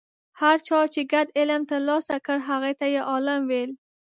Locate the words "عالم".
3.11-3.41